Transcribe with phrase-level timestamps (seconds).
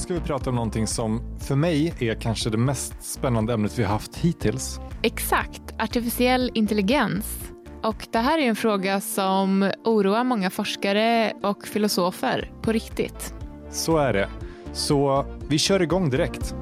[0.00, 3.78] Idag ska vi prata om någonting som för mig är kanske det mest spännande ämnet
[3.78, 4.80] vi har haft hittills.
[5.02, 7.52] Exakt, artificiell intelligens.
[7.82, 13.34] Och det här är en fråga som oroar många forskare och filosofer på riktigt.
[13.70, 14.28] Så är det.
[14.72, 16.54] Så vi kör igång direkt.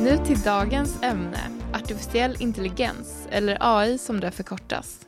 [0.00, 1.40] Nu till dagens ämne,
[1.72, 5.00] artificiell intelligens, eller AI som det förkortas.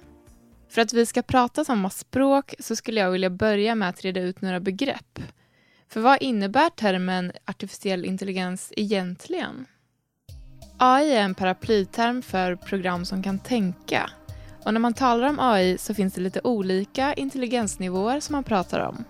[0.68, 4.20] För att vi ska prata samma språk så skulle jag vilja börja med att reda
[4.20, 5.18] ut några begrepp.
[5.88, 9.66] För vad innebär termen artificiell intelligens egentligen?
[10.78, 14.10] AI är en paraplyterm för program som kan tänka.
[14.64, 18.80] Och när man talar om AI så finns det lite olika intelligensnivåer som man pratar
[18.80, 19.04] om.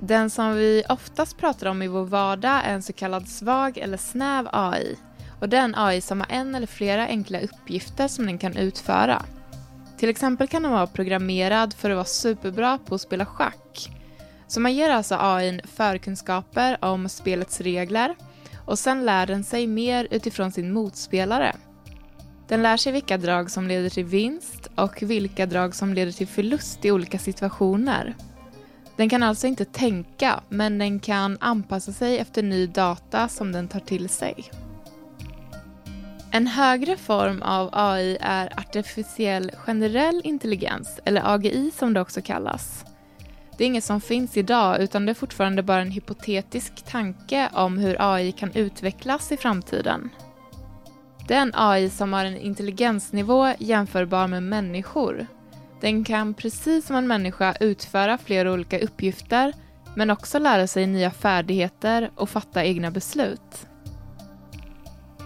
[0.00, 3.96] Den som vi oftast pratar om i vår vardag är en så kallad svag eller
[3.96, 4.96] snäv AI.
[5.40, 8.56] Och det är en AI som har en eller flera enkla uppgifter som den kan
[8.56, 9.22] utföra.
[10.00, 13.90] Till exempel kan den vara programmerad för att vara superbra på att spela schack.
[14.46, 18.14] Så man ger alltså AI förkunskaper om spelets regler
[18.66, 21.56] och sen lär den sig mer utifrån sin motspelare.
[22.48, 26.28] Den lär sig vilka drag som leder till vinst och vilka drag som leder till
[26.28, 28.14] förlust i olika situationer.
[28.96, 33.68] Den kan alltså inte tänka, men den kan anpassa sig efter ny data som den
[33.68, 34.50] tar till sig.
[36.32, 42.84] En högre form av AI är artificiell generell intelligens, eller AGI som det också kallas.
[43.58, 47.78] Det är inget som finns idag utan det är fortfarande bara en hypotetisk tanke om
[47.78, 50.10] hur AI kan utvecklas i framtiden.
[51.28, 55.26] Det är en AI som har en intelligensnivå jämförbar med människor.
[55.80, 59.52] Den kan precis som en människa utföra flera olika uppgifter
[59.96, 63.66] men också lära sig nya färdigheter och fatta egna beslut.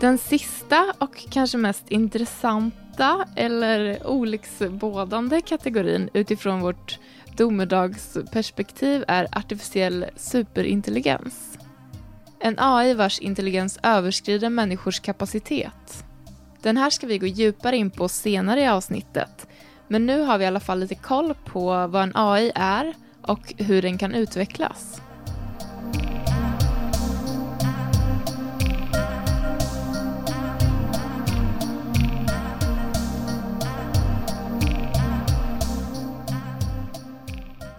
[0.05, 6.99] Den sista och kanske mest intressanta eller olycksbådande kategorin utifrån vårt
[7.37, 11.59] domedagsperspektiv är artificiell superintelligens.
[12.41, 16.05] En AI vars intelligens överskrider människors kapacitet.
[16.63, 19.47] Den här ska vi gå djupare in på senare i avsnittet.
[19.89, 23.55] Men nu har vi i alla fall lite koll på vad en AI är och
[23.57, 25.01] hur den kan utvecklas.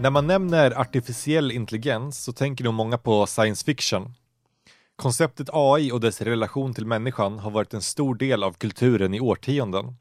[0.05, 4.13] När man nämner artificiell intelligens så tänker nog många på science fiction.
[4.95, 9.19] Konceptet AI och dess relation till människan har varit en stor del av kulturen i
[9.19, 9.95] årtionden.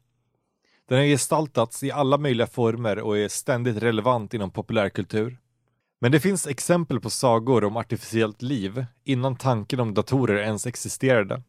[0.89, 5.37] Den har gestaltats i alla möjliga former och är ständigt relevant inom populärkultur.
[6.01, 11.41] Men det finns exempel på sagor om artificiellt liv innan tanken om datorer ens existerade.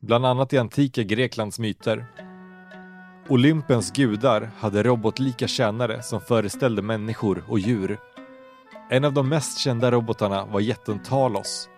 [0.00, 2.06] Bland annat i antika Greklands myter.
[3.28, 7.98] Olympens gudar hade robotlika tjänare som föreställde människor och djur.
[8.90, 11.68] En av de mest kända robotarna var jätten Talos.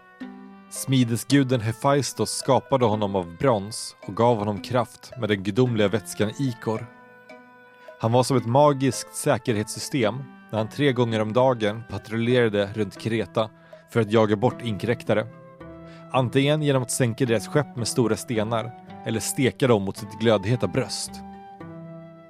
[0.70, 6.86] Smidesguden Hephaistos skapade honom av brons och gav honom kraft med den gudomliga vätskan ikor.
[8.00, 10.14] Han var som ett magiskt säkerhetssystem
[10.52, 13.50] när han tre gånger om dagen patrullerade runt Kreta
[13.90, 15.26] för att jaga bort inkräktare.
[16.12, 18.72] Antingen genom att sänka deras skepp med stora stenar
[19.06, 21.10] eller steka dem mot sitt glödheta bröst.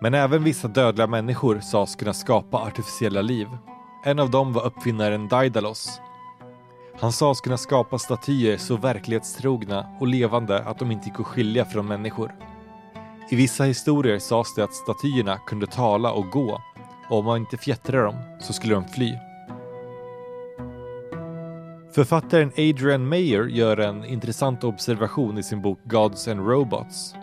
[0.04, 3.48] Men även vissa dödliga människor sades kunna skapa artificiella liv.
[4.04, 6.00] En av dem var uppfinnaren Daidalos.
[7.00, 11.64] Han sades kunna skapa statyer så verklighetstrogna och levande att de inte gick att skilja
[11.64, 12.34] från människor.
[13.30, 16.60] I vissa historier sades det att statyerna kunde tala och gå
[17.08, 19.12] och om man inte fjättrade dem så skulle de fly.
[21.94, 27.14] Författaren Adrian Mayer gör en intressant observation i sin bok Gods and Robots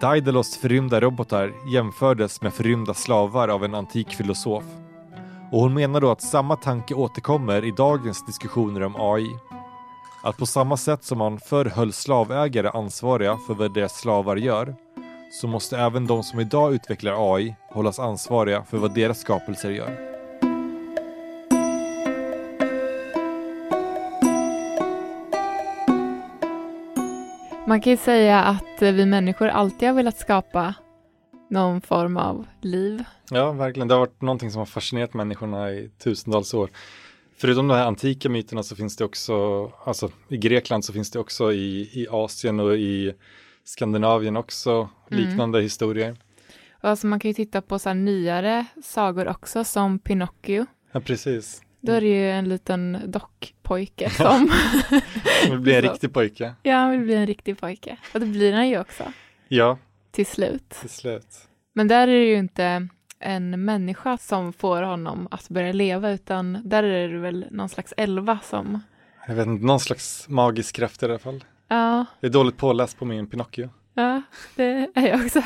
[0.00, 4.64] Daidalos förrymda robotar jämfördes med förrymda slavar av en antik filosof.
[5.52, 9.36] Och hon menar då att samma tanke återkommer i dagens diskussioner om AI.
[10.22, 14.74] Att på samma sätt som man förr höll slavägare ansvariga för vad deras slavar gör,
[15.40, 20.15] så måste även de som idag utvecklar AI hållas ansvariga för vad deras skapelser gör.
[27.76, 30.74] Man kan ju säga att vi människor alltid har velat skapa
[31.50, 33.04] någon form av liv.
[33.30, 33.88] Ja, verkligen.
[33.88, 36.70] Det har varit någonting som har fascinerat människorna i tusentals år.
[37.36, 41.18] Förutom de här antika myterna så finns det också, alltså i Grekland så finns det
[41.18, 43.14] också i, i Asien och i
[43.64, 45.24] Skandinavien också mm.
[45.24, 45.64] liknande mm.
[45.64, 46.16] historier.
[46.80, 50.66] alltså man kan ju titta på så nyare sagor också som Pinocchio.
[50.92, 51.62] Ja, precis.
[51.80, 54.50] Då är det ju en liten dockpojke som...
[55.42, 56.54] som vill bli en riktig pojke.
[56.62, 57.96] Ja, han vill bli en riktig pojke.
[58.14, 59.12] Och det blir han ju också.
[59.48, 59.78] Ja.
[60.10, 60.68] Till slut.
[60.80, 61.48] Till slut.
[61.72, 62.88] Men där är det ju inte
[63.18, 67.94] en människa som får honom att börja leva, utan där är det väl någon slags
[67.96, 68.80] elva som...
[69.28, 71.44] Jag vet inte, någon slags magisk kraft i alla fall.
[71.68, 73.70] Ja, Jag är dåligt påläst på min Pinocchio.
[73.94, 74.22] ja
[74.56, 75.42] det är jag också.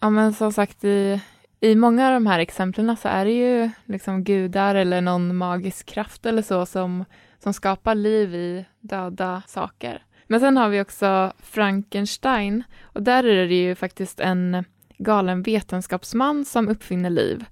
[0.00, 1.20] ja, men som sagt, i,
[1.60, 5.86] i många av de här exemplen så är det ju liksom gudar eller någon magisk
[5.86, 7.04] kraft eller så som,
[7.38, 10.02] som skapar liv i döda saker.
[10.26, 14.64] Men sen har vi också Frankenstein och där är det ju faktiskt en
[14.98, 17.44] galen vetenskapsman som uppfinner liv.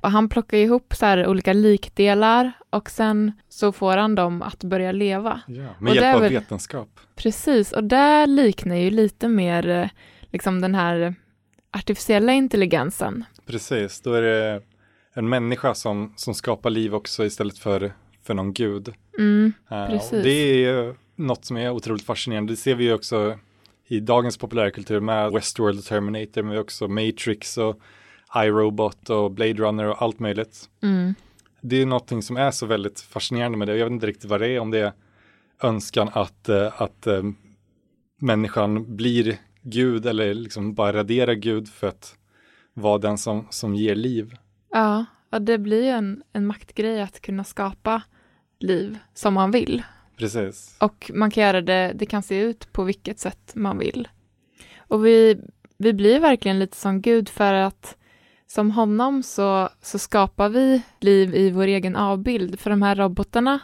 [0.00, 4.92] Och han plockar ihop så olika likdelar och sen så får han dem att börja
[4.92, 5.40] leva.
[5.46, 6.88] Ja, Och med är hjälp av väl- vetenskap.
[7.16, 9.88] Precis, och det liknar ju lite mer eh,
[10.32, 11.14] liksom den här
[11.70, 13.24] artificiella intelligensen.
[13.46, 14.62] Precis, då är det
[15.12, 18.94] en människa som, som skapar liv också istället för, för någon gud.
[19.18, 20.22] Mm, och Precis.
[20.22, 22.52] det är ju något som är otroligt fascinerande.
[22.52, 23.38] Det ser vi ju också
[23.88, 27.80] i dagens populärkultur med Westworld och Terminator, men också Matrix och
[28.36, 30.68] iRobot och Blade Runner och allt möjligt.
[30.82, 31.14] mm,
[31.60, 33.76] Det är någonting som är så väldigt fascinerande med det.
[33.76, 34.92] Jag vet inte riktigt vad det är, om det är
[35.62, 37.22] önskan att, eh, att eh,
[38.20, 42.16] människan blir Gud eller liksom bara raderar Gud för att
[42.76, 44.36] vara den som, som ger liv.
[44.72, 48.02] ja, och det blir ju en, en maktgrej att kunna skapa
[48.58, 49.82] liv som man vill.
[50.16, 50.76] Precis.
[50.80, 54.08] Och man kan göra det, det kan se ut på vilket sätt man vill.
[54.78, 55.40] Och vi,
[55.78, 57.96] vi blir verkligen lite som Gud för att
[58.46, 62.60] som honom så, så skapar vi liv i vår egen avbild.
[62.60, 63.60] För de här robotarna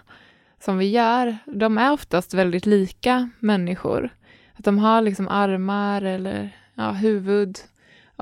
[0.65, 4.11] som vi gör, de är oftast väldigt lika människor.
[4.55, 7.59] Att de har liksom armar eller ja, huvud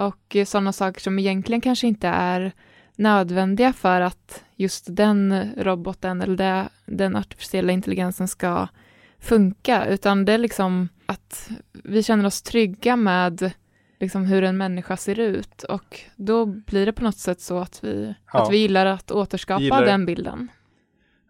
[0.06, 2.52] och sådana saker som egentligen kanske inte är
[2.96, 8.68] nödvändiga för att just den roboten eller den artificiella intelligensen ska
[9.18, 13.50] funka, utan det är liksom att vi känner oss trygga med
[14.00, 17.84] liksom hur en människa ser ut och då blir det på något sätt så att
[17.84, 18.42] vi, Ja.
[18.42, 20.48] att vi gillar att återskapa Gillar- den bilden.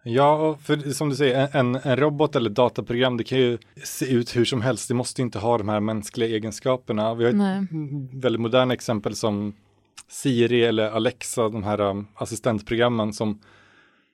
[0.03, 4.35] Ja, för som du säger, en, en robot eller dataprogram, det kan ju se ut
[4.35, 4.87] hur som helst.
[4.87, 7.13] Det måste inte ha de här mänskliga egenskaperna.
[7.13, 7.65] Vi har Nej.
[8.13, 9.53] väldigt moderna exempel som
[10.09, 13.39] Siri eller Alexa, de här um, assistentprogrammen som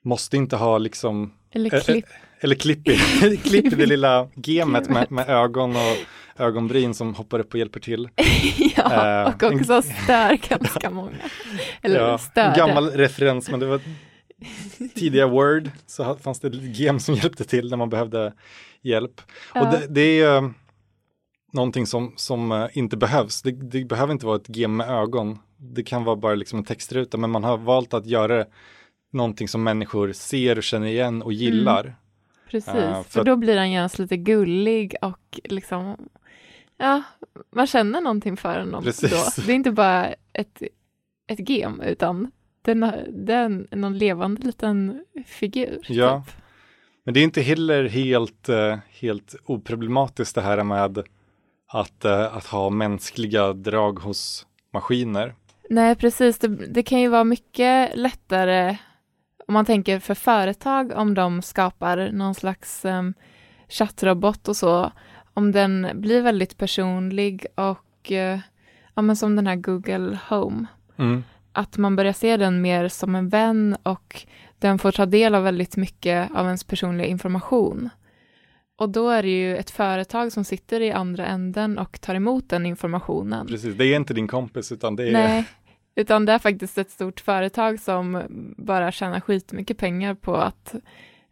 [0.04, 2.06] måste inte ha liksom, Eller Ä- ä- klipp.
[2.40, 2.98] eller klipp i,
[3.44, 5.98] klipp i det lilla gemet med, med ögon och
[6.40, 8.10] ögonbryn som hoppar upp och hjälper till.
[8.76, 11.12] ja, eh, och också stör ganska många.
[11.82, 12.48] Eller Ja, störde.
[12.50, 13.82] en gammal referens, men det var
[14.96, 18.34] tidiga Word, så fanns det gem som hjälpte till när man behövde
[18.82, 19.22] hjälp.
[19.54, 19.62] Ja.
[19.62, 20.50] Och det, det är ju
[21.54, 23.42] någonting som, som eh, inte behövs.
[23.42, 25.40] Det, det behöver inte vara ett gem med ögon.
[25.58, 28.46] Det kan vara bara liksom en textruta, men man har valt att göra
[29.12, 31.96] någonting som människor ser och känner igen och gillar.
[32.50, 36.10] Precis, Ja, för för då blir han genast lite gullig och liksom,
[36.78, 37.04] ja,
[37.52, 39.36] man känner någonting för honom Precis.
[39.36, 39.42] då.
[39.46, 40.62] Det är inte bara ett,
[41.28, 42.32] ett gem, utan
[42.72, 45.80] den, har- det är en, någon levande liten figur.
[45.88, 46.24] Ja.
[46.26, 46.36] Typ.
[47.04, 51.04] Men det är inte heller helt, eh, helt oproblematiskt det här med
[51.68, 55.36] att, eh, att ha mänskliga drag hos maskiner.
[55.70, 56.40] Nej, precis.
[56.40, 58.78] Det, det kan ju vara mycket lättare
[59.48, 63.14] om man tänker för företag om de skapar någon slags um,
[63.70, 64.92] chattrobot och så.
[65.34, 68.40] Om den blir väldigt personlig och eh,
[68.96, 70.66] ja, men som den här Google Home.
[70.98, 71.24] Mm.
[71.58, 74.26] Att man börjar se den mer som en vän och
[74.60, 77.90] den får ta del av väldigt mycket av ens personliga information.
[78.78, 82.50] Och då är det ju ett företag som sitter i andra änden och tar emot
[82.50, 83.48] den informationen.
[83.48, 85.46] Precis, det är inte din kompis utan det är Nej,
[85.96, 88.24] utan det är faktiskt ett stort företag som
[88.58, 90.76] bara tjänar skitmycket pengar på att,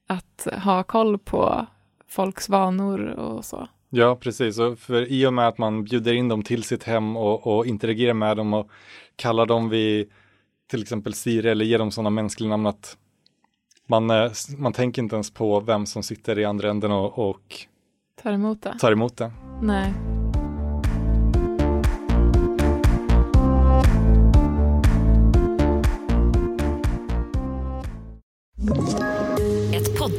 [0.08, 1.66] att ha koll på
[2.08, 3.68] folks vanor och så.
[3.90, 4.60] Ja, precis.
[4.60, 7.66] Och för i och med att man bjuder in dem till sitt hem och, och
[7.66, 8.70] interagerar med dem och
[9.16, 10.10] kallar dem vid
[10.70, 12.98] till exempel Siri eller ger dem sådana mänskliga namn att
[13.88, 17.56] man, eh, man tänker inte ens på vem som sitter i andra änden och, och
[18.24, 18.78] Tar emot det?
[18.80, 19.32] tar emot det.
[19.62, 19.94] Nej.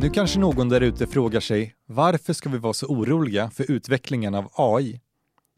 [0.00, 4.34] Nu kanske någon där ute frågar sig varför ska vi vara så oroliga för utvecklingen
[4.34, 5.00] av AI?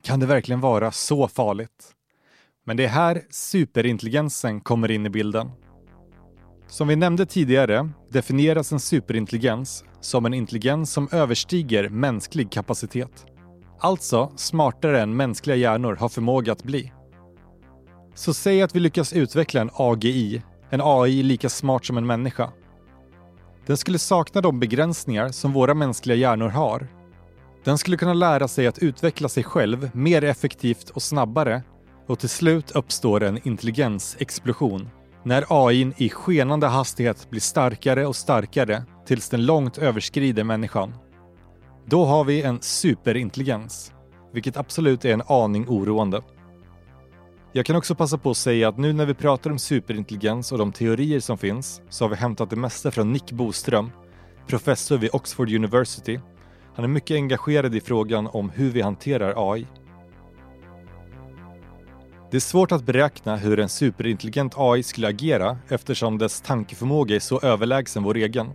[0.04, 1.94] Kan det verkligen vara så farligt?
[2.64, 5.50] Men det är här superintelligensen kommer in i bilden.
[6.66, 13.26] Som vi nämnde tidigare definieras en superintelligens som en intelligens som överstiger mänsklig kapacitet.
[13.80, 16.92] Alltså smartare än mänskliga hjärnor har förmåga att bli.
[18.14, 22.52] Så säg att vi lyckas utveckla en AGI, en AI lika smart som en människa.
[23.66, 26.88] Den skulle sakna de begränsningar som våra mänskliga hjärnor har.
[27.64, 31.62] Den skulle kunna lära sig att utveckla sig själv mer effektivt och snabbare
[32.06, 34.88] och till slut uppstår en intelligensexplosion
[35.24, 40.94] när AI i skenande hastighet blir starkare och starkare tills den långt överskrider människan.
[41.86, 43.92] Då har vi en superintelligens,
[44.32, 46.22] vilket absolut är en aning oroande.
[47.54, 50.58] Jag kan också passa på att säga att nu när vi pratar om superintelligens och
[50.58, 53.90] de teorier som finns så har vi hämtat det mesta från Nick Boström,
[54.46, 56.20] professor vid Oxford University.
[56.74, 59.66] Han är mycket engagerad i frågan om hur vi hanterar AI.
[62.30, 67.20] Det är svårt att beräkna hur en superintelligent AI skulle agera eftersom dess tankeförmåga är
[67.20, 68.50] så överlägsen vår egen.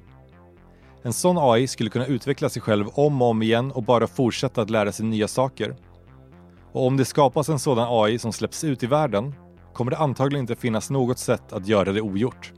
[1.04, 4.62] En sån AI skulle kunna utveckla sig själv om och om igen och bara fortsätta
[4.62, 5.76] att lära sig nya saker.
[6.78, 9.34] Och om det skapas en sådan AI som släpps ut i världen
[9.74, 12.54] kommer det antagligen inte finnas något sätt att göra det ogjort.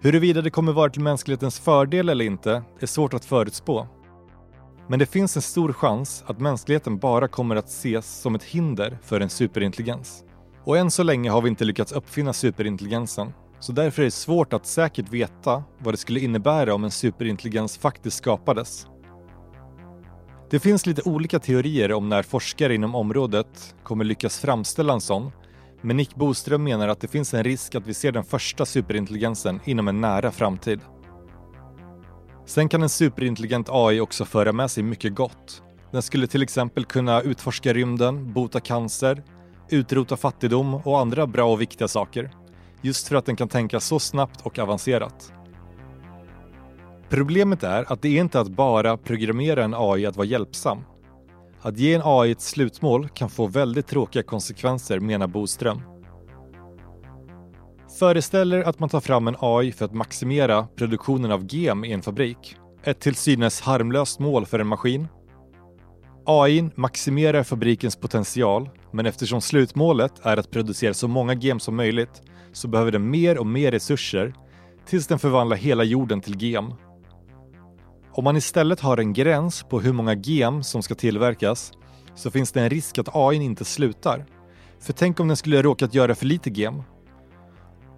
[0.00, 3.86] Huruvida det kommer vara till mänsklighetens fördel eller inte är svårt att förutspå.
[4.88, 8.98] Men det finns en stor chans att mänskligheten bara kommer att ses som ett hinder
[9.02, 10.24] för en superintelligens.
[10.64, 14.52] Och än så länge har vi inte lyckats uppfinna superintelligensen, så därför är det svårt
[14.52, 18.86] att säkert veta vad det skulle innebära om en superintelligens faktiskt skapades.
[20.50, 25.32] Det finns lite olika teorier om när forskare inom området kommer lyckas framställa en sån,
[25.80, 29.60] men Nick Boström menar att det finns en risk att vi ser den första superintelligensen
[29.64, 30.80] inom en nära framtid.
[32.46, 35.62] Sen kan en superintelligent AI också föra med sig mycket gott.
[35.90, 39.22] Den skulle till exempel kunna utforska rymden, bota cancer,
[39.70, 42.30] utrota fattigdom och andra bra och viktiga saker.
[42.82, 45.32] Just för att den kan tänka så snabbt och avancerat.
[47.08, 50.84] Problemet är att det är inte att bara programmera en AI att vara hjälpsam.
[51.60, 55.82] Att ge en AI ett slutmål kan få väldigt tråkiga konsekvenser menar Boström.
[57.98, 61.92] Föreställ er att man tar fram en AI för att maximera produktionen av gem i
[61.92, 62.56] en fabrik.
[62.82, 65.08] Ett till synes harmlöst mål för en maskin.
[66.26, 72.22] AI maximerar fabrikens potential, men eftersom slutmålet är att producera så många gem som möjligt
[72.52, 74.34] så behöver den mer och mer resurser
[74.86, 76.72] tills den förvandlar hela jorden till gem.
[78.18, 81.72] Om man istället har en gräns på hur många gem som ska tillverkas
[82.14, 84.26] så finns det en risk att AI inte slutar.
[84.80, 86.82] För tänk om den skulle råkat göra för lite gem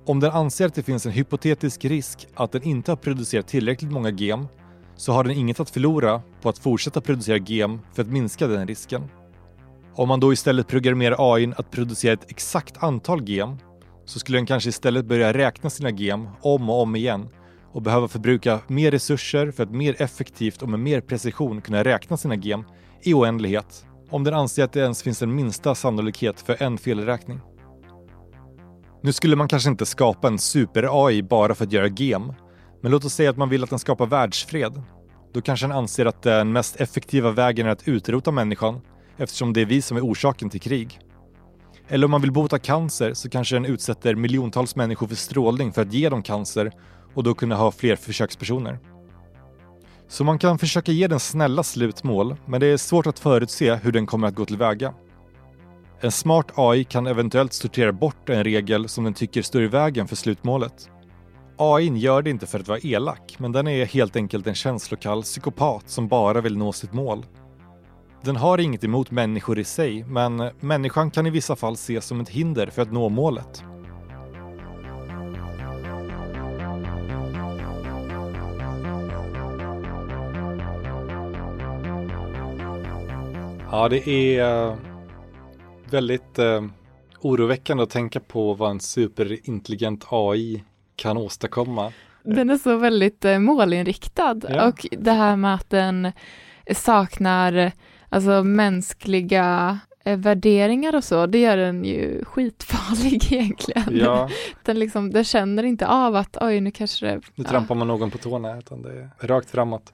[0.06, 3.90] om den anser att det finns en hypotetisk risk att den inte har producerat tillräckligt
[3.90, 4.48] många gem
[4.96, 8.66] så har den inget att förlora på att fortsätta producera gem för att minska den
[8.66, 9.04] risken.
[9.94, 13.56] Om man då istället programmerar AI att producera ett exakt antal gem
[14.04, 17.28] så skulle den kanske istället börja räkna sina gem om och om igen
[17.72, 22.16] och behöva förbruka mer resurser för att mer effektivt och med mer precision kunna räkna
[22.16, 22.64] sina gem
[23.02, 27.40] i oändlighet om den anser att det ens finns en minsta sannolikhet för en felräkning.
[29.02, 32.32] Nu skulle man kanske inte skapa en super-AI bara för att göra gem,
[32.80, 34.82] men låt oss säga att man vill att den skapar världsfred.
[35.32, 38.80] Då kanske den anser att den mest effektiva vägen är att utrota människan
[39.16, 41.00] eftersom det är vi som är orsaken till krig.
[41.88, 45.82] Eller om man vill bota cancer så kanske den utsätter miljontals människor för strålning för
[45.82, 46.72] att ge dem cancer
[47.14, 48.78] och då kunna ha fler försökspersoner.
[50.08, 53.92] Så man kan försöka ge den snälla slutmål, men det är svårt att förutse hur
[53.92, 54.94] den kommer att gå tillväga.
[56.00, 60.08] En smart AI kan eventuellt sortera bort en regel som den tycker står i vägen
[60.08, 60.90] för slutmålet.
[61.56, 65.22] AI gör det inte för att vara elak, men den är helt enkelt en känslokall
[65.22, 67.26] psykopat som bara vill nå sitt mål.
[68.22, 72.20] Den har inget emot människor i sig, men människan kan i vissa fall ses som
[72.20, 73.64] ett hinder för att nå målet.
[83.72, 84.76] Ja, det är
[85.90, 86.64] väldigt eh,
[87.20, 90.64] oroväckande att tänka på vad en superintelligent AI
[90.96, 91.92] kan åstadkomma.
[92.22, 94.68] Den är så väldigt eh, målinriktad ja.
[94.68, 96.12] och det här med att den
[96.74, 97.72] saknar
[98.08, 103.96] alltså mänskliga eh, värderingar och så, det gör den ju skitfarlig egentligen.
[103.96, 104.28] Ja.
[104.64, 107.20] Den, liksom, den känner inte av att oj, nu kanske det...
[107.34, 109.92] Nu trampar man någon på tårna, utan det är rakt framåt.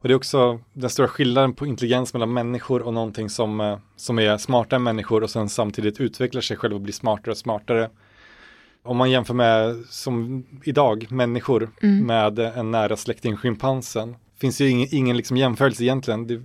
[0.00, 3.78] Och det är också den stora skillnaden på intelligens mellan människor och någonting som, eh,
[3.96, 7.38] som är smartare än människor och sen samtidigt utvecklar sig själv och blir smartare och
[7.38, 7.90] smartare.
[8.82, 12.06] Om man jämför med som idag, människor Mm.
[12.06, 16.26] med en nära släkting, schimpansen, finns ju ingen, ingen liksom jämförelse egentligen.
[16.26, 16.42] Det,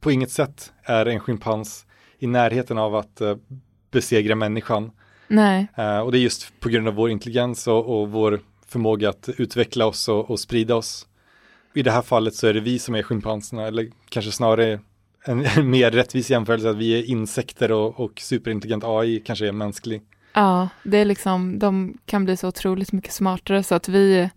[0.00, 1.86] på inget sätt är en schimpans
[2.18, 3.36] i närheten av att eh,
[3.90, 4.90] besegra människan.
[5.28, 9.08] Nej, Eh, och det är just på grund av vår intelligens och, och vår förmåga
[9.08, 11.06] att utveckla oss och, och sprida oss.
[11.74, 14.80] I det här fallet så är det vi som är schimpanserna, eller kanske snarare
[15.24, 19.52] en, en mer rättvis jämförelse att vi är insekter och, och superintelligent AI kanske är
[19.52, 20.02] mänsklig.
[20.34, 24.30] ja, det är liksom, de kan bli så otroligt mycket smartare så att vi,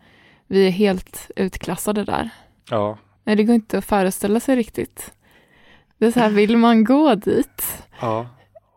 [0.47, 2.29] vi är helt utklassade där.
[2.69, 5.13] Ja, Nej, det går inte att föreställa sig riktigt.
[5.97, 7.83] Det är så här, vill man gå dit?
[8.01, 8.27] ja.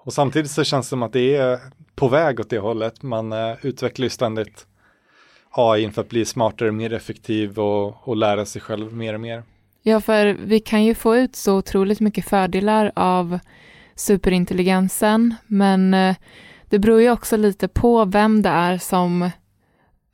[0.04, 1.58] Och samtidigt så känns det som att det är
[1.94, 3.02] på väg åt det hållet.
[3.02, 4.66] Man eh, utvecklar ju ständigt
[5.50, 9.42] AI för att bli smartare, mer effektiv och, och lära sig själv mer och mer.
[9.82, 13.38] Ja, för vi kan ju få ut så otroligt mycket fördelar av
[13.94, 16.16] superintelligensen, men eh,
[16.68, 19.30] det beror ju också lite på vem det är som,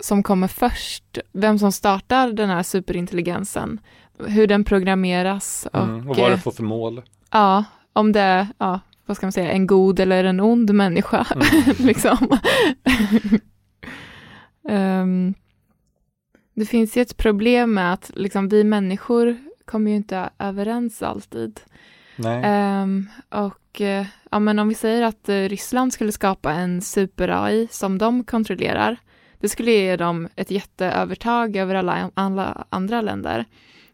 [0.00, 3.80] som kommer först, vem som startar den här superintelligensen,
[4.26, 7.02] hur den programmeras och, Mm, och vad det eh, får för mål.
[7.30, 11.26] ja, om det är, ja, vad ska man säga, en god eller en ond människa,
[11.34, 11.46] Mm.
[11.86, 12.38] liksom.
[14.68, 15.34] Ehm,
[16.54, 21.60] det finns ju ett problem med att liksom, vi människor kommer ju inte överens alltid.
[22.24, 27.68] Ehm, och eh, ja, men om vi säger att eh, Ryssland skulle skapa en super-AI
[27.70, 28.96] som de kontrollerar,
[29.40, 33.44] det skulle ge dem ett jätteövertag över alla, alla andra länder.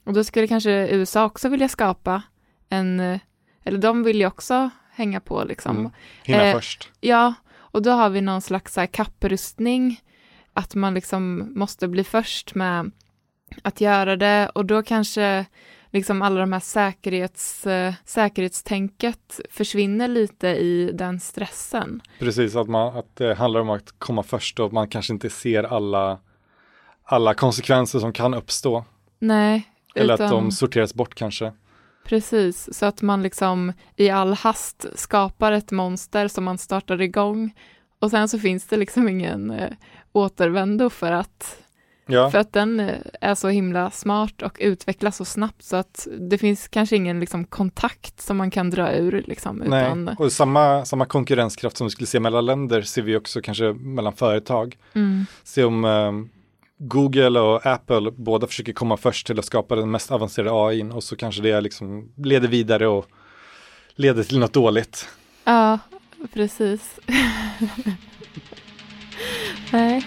[0.05, 2.23] Och då skulle kanske USA också vilja skapa
[2.69, 3.21] en, eh,
[3.65, 5.77] eller de vill ju också hänga på liksom.
[5.77, 5.93] Mm.
[6.25, 6.91] Hinna eh, först.
[7.01, 10.01] Ja, och då har vi någon slags så här kapprustning,
[10.55, 12.91] att man liksom måste bli först med
[13.63, 15.47] att göra det och då kanske
[15.91, 22.03] liksom alla de här säkerhets, eh, säkerhetstänket försvinner lite i den stressen.
[22.19, 25.65] Precis, att, man, att det handlar om att komma först och man kanske inte ser
[25.65, 26.19] alla,
[27.05, 28.85] alla konsekvenser som kan uppstå.
[29.19, 29.63] Nej,
[29.95, 31.53] Eller utan, att de sorteras bort kanske.
[32.05, 37.55] precis, så att man liksom i all hast skapar ett monster som man startar igång
[37.99, 39.71] och sen så finns det liksom ingen eh,
[40.13, 41.63] återvändo för att
[42.07, 46.09] Ja, För att den eh, är så himla smart och utvecklas så snabbt så att
[46.19, 49.25] det finns kanske ingen liksom, kontakt som man kan dra ur.
[49.27, 49.87] Liksom, nej.
[49.87, 53.73] utan, Och samma, samma konkurrenskraft som vi skulle se mellan länder ser vi också kanske
[53.73, 54.77] mellan företag.
[54.95, 56.13] mm, Se om eh,
[56.79, 61.05] Google och Apple båda försöker komma först till att skapa den mest avancerade AI och
[61.05, 63.07] så kanske det liksom leder vidare och
[63.95, 65.09] leder till något dåligt.
[65.45, 65.79] ja,
[66.33, 67.01] precis.
[69.73, 70.03] nej.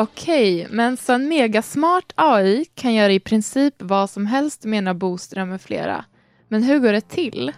[0.00, 5.48] Okej, men så en megasmart AI kan göra i princip vad som helst menar Boström
[5.48, 6.04] med flera.
[6.48, 7.52] Men hur går det till?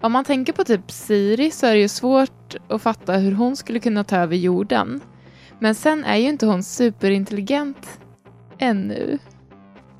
[0.00, 3.56] Om man tänker på typ Siri så är det ju svårt att fatta hur hon
[3.56, 5.00] skulle kunna ta över jorden.
[5.62, 8.00] Men sen är ju inte hon superintelligent
[8.58, 9.18] ännu.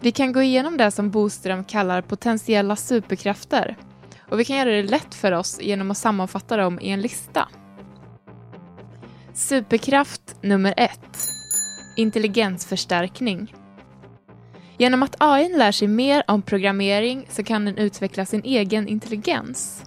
[0.01, 3.77] Vi kan gå igenom det som Boström kallar potentiella superkrafter.
[4.29, 7.49] Och vi kan göra det lätt för oss genom att sammanfatta dem i en lista.
[9.35, 11.29] Superkraft nummer ett.
[11.97, 13.55] Intelligensförstärkning.
[14.79, 19.85] Genom att AI lär sig mer om programmering så kan den utveckla sin egen intelligens.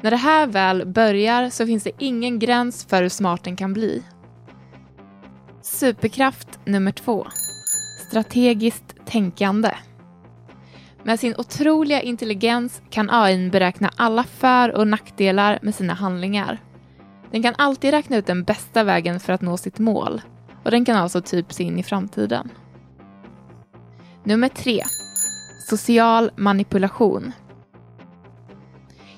[0.00, 3.72] När det här väl börjar så finns det ingen gräns för hur smart den kan
[3.72, 4.02] bli.
[5.84, 7.26] Superkraft nummer två.
[8.08, 9.70] Strategiskt tänkande.
[11.02, 16.58] Med sin otroliga intelligens kan AI beräkna alla för och nackdelar med sina handlingar.
[17.30, 20.22] Den kan alltid räkna ut den bästa vägen för att nå sitt mål
[20.64, 22.50] och den kan alltså typ se in i framtiden.
[24.22, 24.82] Nummer tre.
[25.68, 27.32] Social manipulation.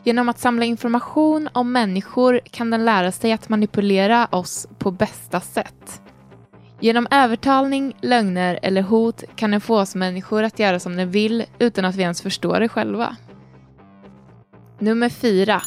[0.05, 5.41] Genom att samla information om människor kan den lära sig att manipulera oss på bästa
[5.41, 6.03] sätt.
[6.81, 11.45] Genom övertalning, lögner eller hot kan den få oss människor att göra som den vill
[11.59, 13.17] utan att vi ens förstår det själva.
[14.79, 15.63] Nummer 4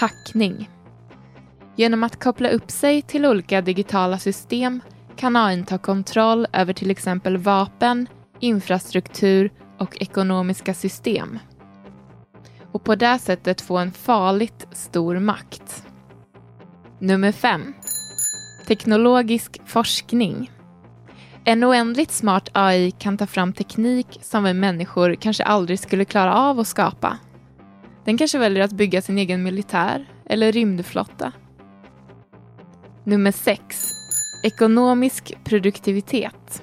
[0.00, 0.70] Hackning.
[1.76, 4.80] Genom att koppla upp sig till olika digitala system
[5.16, 8.06] kan AI ta kontroll över till exempel vapen,
[8.40, 11.38] infrastruktur och ekonomiska system.
[12.72, 15.84] Och på det sättet få en farligt stor makt.
[16.98, 17.74] Nummer 5.
[18.68, 20.50] Teknologisk forskning.
[21.44, 26.34] En oändligt smart AI kan ta fram teknik som vi människor kanske aldrig skulle klara
[26.34, 27.18] av att skapa.
[28.04, 31.32] Den kanske väljer att bygga sin egen militär eller rymdflotta.
[33.04, 33.90] Nummer 6.
[34.42, 36.62] ekonomisk produktivitet.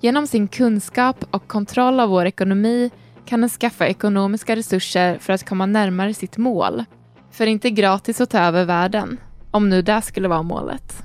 [0.00, 2.90] Genom sin kunskap och kontroll av vår ekonomi
[3.26, 6.84] kan den skaffa ekonomiska resurser för att komma närmare sitt mål.
[7.30, 9.18] För inte gratis att ta över världen,
[9.56, 11.02] om nu det skulle vara målet.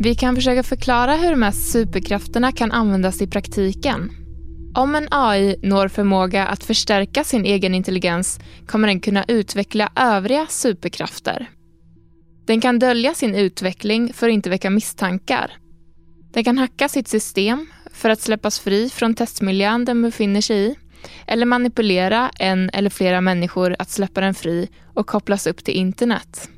[0.00, 4.10] Vi kan försöka förklara hur de här superkrafterna kan användas i praktiken.
[4.74, 10.46] Om en AI når förmåga att förstärka sin egen intelligens kommer den kunna utveckla övriga
[10.48, 11.46] superkrafter.
[12.46, 15.52] Den kan dölja sin utveckling för att inte väcka misstankar.
[16.32, 20.74] Den kan hacka sitt system för att släppas fri från testmiljön den befinner sig i
[21.26, 26.48] eller manipulera en eller flera människor att släppa den fri och kopplas upp till internet.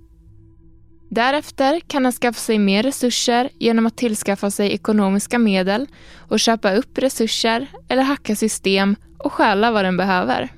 [1.11, 5.87] Därefter kan den skaffa sig mer resurser genom att tillskaffa sig ekonomiska medel
[6.29, 10.49] och köpa upp resurser eller hacka system och stjäla vad den behöver.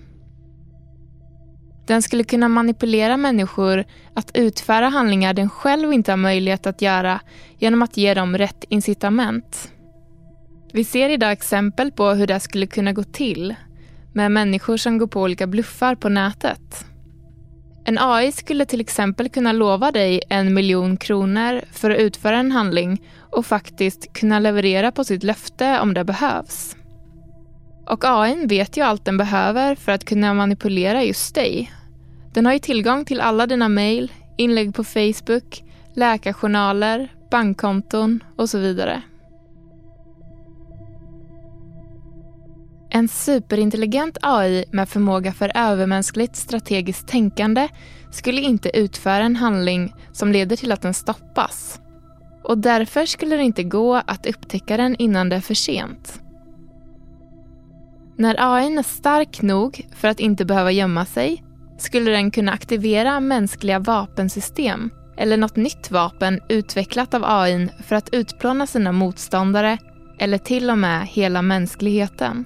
[1.86, 7.20] Den skulle kunna manipulera människor att utföra handlingar den själv inte har möjlighet att göra
[7.58, 9.72] genom att ge dem rätt incitament.
[10.72, 13.54] Vi ser idag exempel på hur det skulle kunna gå till
[14.12, 16.86] med människor som går på olika bluffar på nätet.
[17.84, 22.52] En AI skulle till exempel kunna lova dig en miljon kronor för att utföra en
[22.52, 26.76] handling och faktiskt kunna leverera på sitt löfte om det behövs.
[27.86, 31.72] Och AI vet ju allt den behöver för att kunna manipulera just dig.
[32.34, 35.64] Den har ju tillgång till alla dina mejl, inlägg på Facebook,
[35.94, 39.02] läkarjournaler, bankkonton och så vidare.
[42.94, 47.68] En superintelligent AI med förmåga för övermänskligt strategiskt tänkande
[48.10, 51.80] skulle inte utföra en handling som leder till att den stoppas.
[52.44, 56.20] Och därför skulle det inte gå att upptäcka den innan det är för sent.
[58.16, 61.44] När AI är stark nog för att inte behöva gömma sig
[61.78, 68.08] skulle den kunna aktivera mänskliga vapensystem eller något nytt vapen utvecklat av AI för att
[68.14, 69.78] utplåna sina motståndare
[70.18, 72.44] eller till och med hela mänskligheten.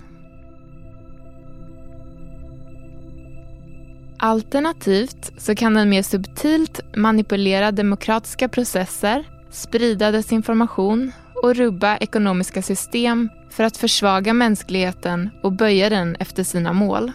[4.18, 13.28] Alternativt så kan den mer subtilt manipulera demokratiska processer, sprida desinformation och rubba ekonomiska system
[13.50, 17.12] för att försvaga mänskligheten och böja den efter sina mål.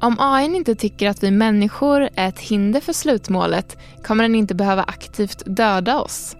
[0.00, 4.54] Om AI inte tycker att vi människor är ett hinder för slutmålet kommer den inte
[4.54, 6.36] behöva aktivt döda oss.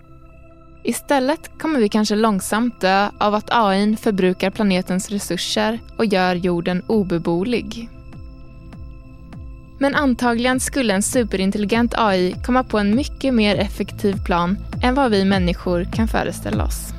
[0.85, 6.83] Istället kommer vi kanske långsamt dö av att AI förbrukar planetens resurser och gör jorden
[6.87, 7.88] obeboelig.
[9.78, 15.10] Men antagligen skulle en superintelligent AI komma på en mycket mer effektiv plan än vad
[15.10, 16.94] vi människor kan föreställa oss.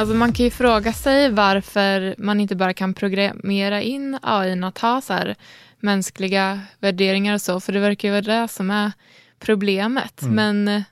[0.00, 4.78] Alltså man kan ju fråga sig varför man inte bara kan programmera in AI att
[4.78, 5.36] ha så här
[5.80, 8.92] mänskliga värderingar och så, för det verkar ju vara det som är
[9.38, 10.22] problemet.
[10.22, 10.34] Mm.
[10.34, 10.84] Men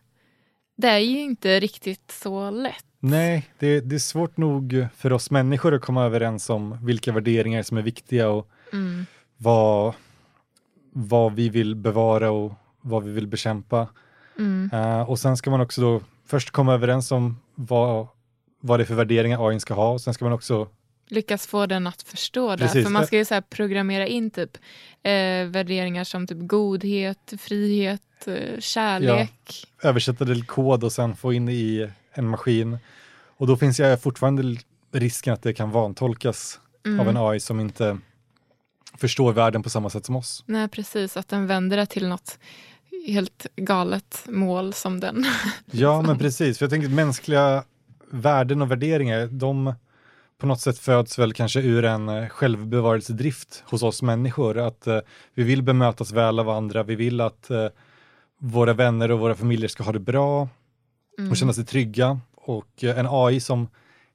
[0.77, 2.85] det är ju inte riktigt så lätt.
[3.01, 7.63] Nej, det, det, är svårt nog för oss människor att komma överens om vilka värderingar
[7.63, 9.07] som är viktiga och mm.
[9.37, 9.95] vad,
[10.93, 13.89] vad vi vill bevara och vad vi vill bekämpa.
[14.39, 14.71] Mm.
[14.75, 18.09] Uh, och sen ska man också då först komma överens om vad
[18.61, 19.93] vad det är för värderingar AI ska ha.
[19.93, 20.69] Och sen ska man också
[21.09, 22.65] lyckas få den att förstå det.
[22.65, 22.85] Precis.
[22.85, 24.57] För man ska ju så programmera in typ
[25.03, 29.67] eh, värderingar som typ godhet, frihet, eh, kärlek.
[29.83, 32.79] Ja, översätta det till kod och sen få in det i en maskin.
[33.37, 34.57] Och då finns ju fortfarande
[34.93, 37.01] risken att det kan vantolkas mm.
[37.01, 37.99] av en AI som inte
[38.99, 40.45] förstår världen på samma sätt som oss.
[40.47, 41.17] Nej, precis.
[41.17, 42.39] Att den vänder det till något
[43.07, 45.27] helt galet mål som den.
[45.71, 46.59] Ja, men precis.
[46.59, 47.65] För jag tänker mänskliga
[48.11, 49.75] värden och värderingar, de
[50.39, 54.59] på något sätt föds väl kanske ur en eh, självbevarelsedrift hos oss människor.
[54.59, 54.99] Att uh,
[55.35, 57.67] vi vill bemötas väl av andra, vi vill att uh,
[58.39, 60.49] våra vänner och våra familjer ska ha det bra
[61.19, 61.31] mm.
[61.31, 62.21] och känna sig trygga.
[62.35, 63.69] Och uh, en AI som,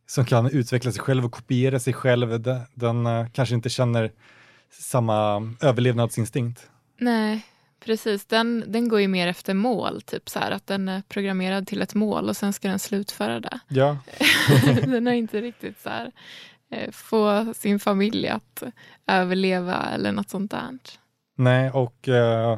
[0.08, 4.12] som kan utveckla sig själv och kopiera sig själv, den, den kanske inte känner
[4.80, 6.70] samma överlevnadsinstinkt.
[7.00, 7.46] Nej,
[7.86, 11.68] Precis, den, den går ju mer efter mål, typ så här, att den är programmerad
[11.68, 13.60] till ett mål och sen ska den slutföra det.
[13.68, 13.98] Ja.
[14.76, 16.12] den har inte riktigt så här,
[16.72, 18.64] eh, få sin familj att
[19.08, 20.78] överleva eller något sånt där.
[21.36, 22.58] Nej, och uh,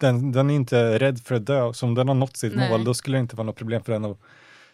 [0.00, 2.70] den, den är inte rädd för att dö, så om den har nått sitt Nej.
[2.70, 4.18] mål, då skulle det inte vara något problem för den att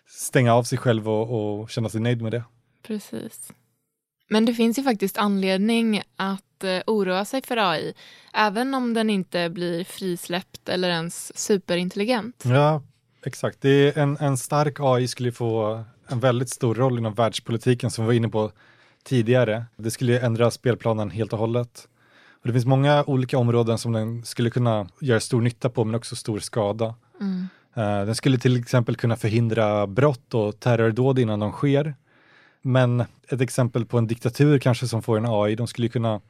[0.06, 2.44] stänga av sig själv och, och känna sig nöjd med det.
[2.82, 3.52] Precis.
[4.28, 7.94] Men det finns ju faktiskt anledning att eh, oroa sig för AI,
[8.32, 12.42] även om den inte blir frisläppt eller ens superintelligent.
[12.46, 12.82] Ja,
[13.26, 13.60] exakt.
[13.60, 18.04] Det är en, en stark AI skulle få en väldigt stor roll inom världspolitiken som
[18.04, 18.50] vi var inne på
[19.04, 19.64] tidigare.
[19.76, 21.88] Det skulle ändra spelplanen helt och hållet.
[22.44, 25.94] Och det finns många olika områden som den skulle kunna göra stor nytta på, men
[25.94, 26.94] också stor skada.
[27.20, 27.48] Mm.
[27.74, 31.94] Eh, Den skulle till exempel kunna förhindra brott och terrordåd innan de sker.
[32.62, 36.20] Men ett exempel på en diktatur kanske som får en AI, de skulle kunna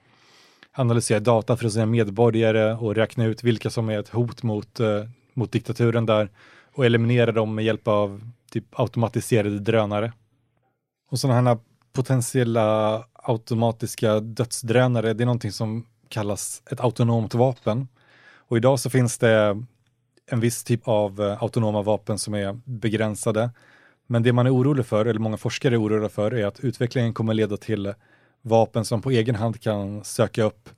[0.74, 5.04] analysera data från sina medborgare och räkna ut vilka som är ett hot mot, eh,
[5.34, 6.30] mot diktaturen där
[6.74, 10.12] och eliminera dem med hjälp av typ automatiserade drönare.
[11.10, 11.58] Och sådana här
[11.92, 17.88] potentiella automatiska dödsdrönare, det är någonting som kallas ett autonomt vapen.
[18.36, 19.64] Och idag så finns det
[20.26, 23.50] en viss typ av eh, autonoma vapen som är begränsade.
[24.06, 27.14] Men det man är orolig för, eller många forskare är oroliga för, är att utvecklingen
[27.14, 27.94] kommer leda till
[28.44, 30.68] vapen som på egen hand kan söka upp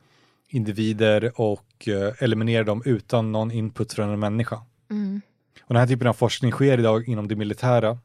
[0.49, 4.63] individer och eh, eliminera dem utan någon input från en människa.
[4.91, 5.21] Mm.
[5.61, 7.99] Och den här typen av forskning sker idag inom det militära.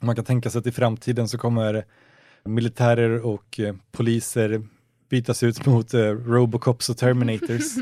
[0.00, 1.84] Man kan tänka sig att i framtiden så kommer
[2.44, 4.66] militärer och eh, poliser
[5.08, 7.64] bytas ut mot eh, Robocops och Terminators.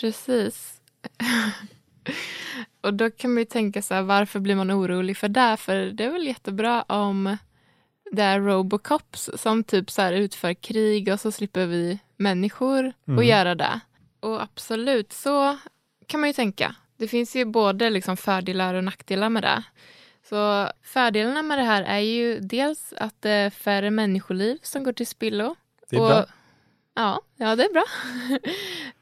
[0.00, 0.80] Precis.
[2.80, 5.56] och då kan man ju tänka så här, varför blir man orolig för det?
[5.56, 7.36] För det är väl jättebra om
[8.12, 13.18] det är Robocops som typ så här utför krig och så slipper vi människor Mm.
[13.18, 13.80] att göra det.
[14.20, 15.58] Och absolut, så
[16.06, 16.74] kan man ju tänka.
[16.96, 19.62] Det finns ju både liksom fördelar och nackdelar med det.
[20.28, 24.92] Så fördelarna med det här är ju dels att det är färre människoliv som går
[24.92, 25.56] till spillo.
[25.90, 26.24] Det är och, bra.
[26.94, 27.84] Ja, ja, det är bra.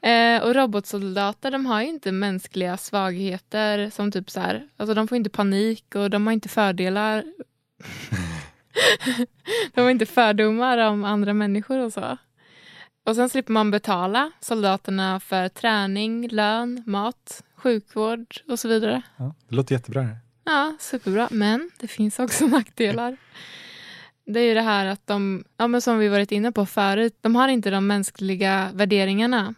[0.09, 5.07] eh, och robotsoldater de har ju inte mänskliga svagheter som typ så här, alltså de
[5.07, 7.23] får inte panik och de har inte fördelar.
[9.73, 12.17] de har inte fördomar om andra människor och så.
[13.05, 19.01] Och sen slipper man betala soldaterna för träning, lön, mat, sjukvård och så vidare.
[19.17, 20.01] Ja, det låter jättebra.
[20.01, 20.17] här.
[20.45, 21.27] Ja, superbra.
[21.31, 23.17] Men det finns också nackdelar.
[24.25, 27.17] Det är ju det här att de, ja, men som vi varit inne på förut,
[27.21, 29.53] de har inte de mänskliga värderingarna.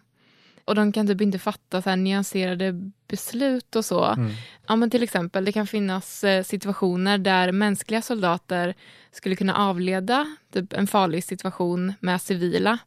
[0.70, 4.04] Och de kan typ inte fatta så här nyanserade beslut och så.
[4.04, 4.32] Mm.
[4.68, 8.74] Ja, men till exempel, det kan finnas eh, situationer där mänskliga soldater
[9.12, 12.78] skulle kunna avleda typ en farlig situation med civila.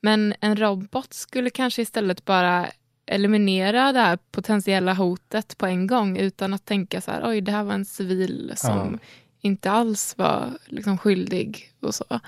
[0.00, 2.66] Men en robot skulle kanske istället bara
[3.06, 7.52] eliminera det här potentiella hotet på en gång utan att tänka så här, oj, det
[7.52, 8.98] här var en civil som
[9.40, 12.20] inte alls var liksom, skyldig och så.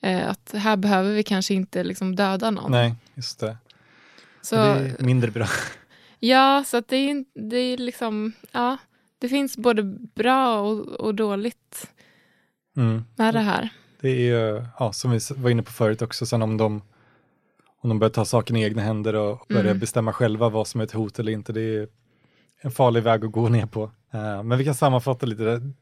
[0.00, 2.70] Eh, att här behöver vi kanske inte liksom, döda någon.
[2.70, 3.56] Nej, just det.
[4.44, 4.62] Så, Det
[4.98, 5.46] är mindre bra.
[6.20, 8.76] Ja, så det är, det är liksom, ja,
[9.18, 9.82] det finns både
[10.14, 11.90] bra och, och dåligt
[12.76, 13.04] Mm.
[13.16, 13.68] med det här.
[14.00, 16.82] Det är ju, ja, som vi var inne på förut också, sen om de,
[17.80, 19.78] om de börjar ta saken i egna händer och börjar Mm.
[19.78, 21.88] bestämma själva vad som är ett hot eller inte, det är
[22.60, 23.82] en farlig väg att gå ner på.
[24.12, 25.42] Eh, men vi kan sammanfatta lite.
[25.42, 25.72] Där.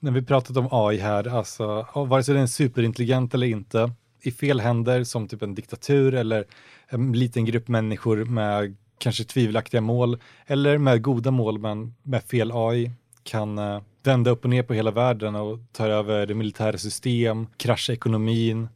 [0.00, 4.30] När vi pratat om AI här, alltså vare sig den är superintelligent eller inte, i
[4.32, 6.44] fel händer som typ en diktatur eller
[6.92, 12.52] en liten grupp människor med kanske tvivelaktiga mål eller med goda mål men med fel
[12.54, 12.90] AI
[13.22, 17.46] kan eh, vända upp och ner på hela världen och ta över det militära system,
[17.56, 18.68] krascha ekonomin,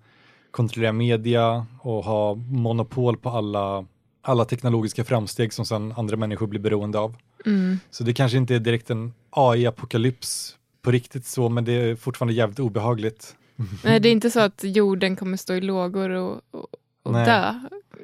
[0.50, 3.86] kontrollera media och ha monopol på alla,
[4.22, 7.16] alla teknologiska framsteg som sedan andra människor blir beroende av.
[7.46, 7.78] Mm.
[7.90, 12.34] Så det kanske inte är direkt en AI-apokalyps på riktigt så, men det är fortfarande
[12.34, 13.36] jävligt obehagligt.
[13.84, 16.66] Nej, det är inte så att jorden kommer stå i lågor och, och,
[17.06, 17.24] och Nej.
[17.24, 17.54] dö,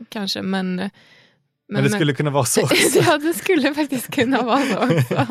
[0.09, 0.77] kanske, men...
[0.77, 0.91] Men,
[1.69, 2.99] Men, det skulle kunna vara så också.
[2.99, 5.25] ja, det skulle faktiskt kunna vara så också.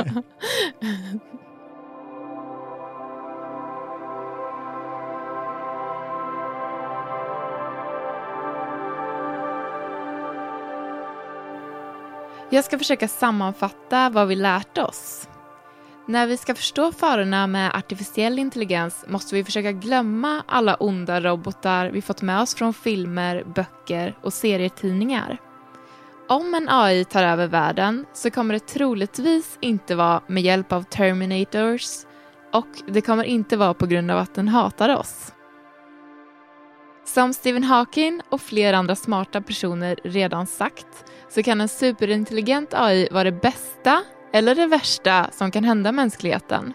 [12.50, 15.28] Jag ska försöka sammanfatta vad vi lärt oss.
[16.12, 21.90] När vi ska förstå farorna med artificiell intelligens måste vi försöka glömma alla onda robotar
[21.90, 25.38] vi fått med oss från filmer, böcker och serietidningar.
[26.30, 30.84] Om en AI tar över världen så kommer det troligtvis inte vara med hjälp av
[30.84, 31.90] Terminators
[32.54, 35.34] och det kommer inte vara på grund av att den hatar oss.
[37.06, 43.08] Som Stephen Hawking och flera andra smarta personer redan sagt så kan en superintelligent AI
[43.12, 46.74] vara det bästa eller det värsta som kan hända mänskligheten.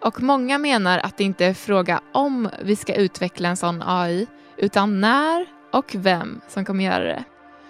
[0.00, 4.26] Och många menar att det inte är fråga om vi ska utveckla en sån AI
[4.56, 7.24] utan när och vem som kommer göra det.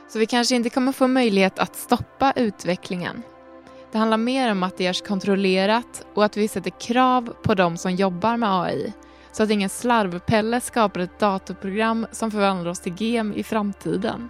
[0.09, 3.23] Så vi kanske inte kommer få möjlighet att stoppa utvecklingen.
[3.93, 7.77] Det handlar mer om att det görs kontrollerat och att vi sätter krav på de
[7.77, 8.93] som jobbar med AI
[9.33, 14.29] så att ingen slarvpelle skapar ett datorprogram som förvandlar oss till gem i framtiden.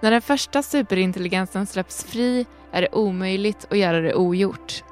[0.00, 4.84] När den första superintelligensen släpps fri är det omöjligt att göra det ogjort.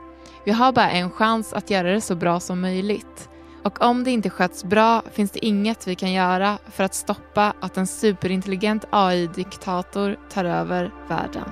[0.45, 3.29] Vi har bara en chans att göra det så bra som möjligt.
[3.62, 7.53] Och om det inte sköts bra finns det inget vi kan göra för att stoppa
[7.61, 11.51] att en superintelligent AI-diktator tar över världen.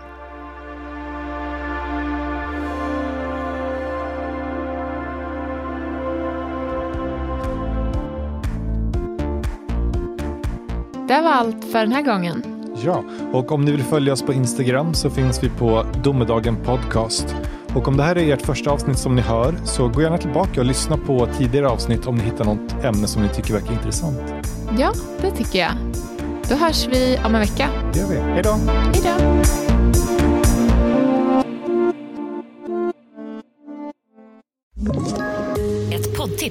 [11.08, 12.53] Det var allt för den här gången.
[12.84, 17.36] Ja, och om ni vill följa oss på Instagram så finns vi på Domedagen Podcast.
[17.74, 20.60] Och om det här är ert första avsnitt som ni hör så gå gärna tillbaka
[20.60, 24.18] och lyssna på tidigare avsnitt om ni hittar något ämne som ni tycker verkar intressant.
[24.78, 25.72] Ja, det tycker jag.
[26.48, 27.68] Då hörs vi om en vecka.
[27.92, 28.16] Det gör vi.
[28.16, 28.50] Hej då!
[28.92, 30.13] Hej då!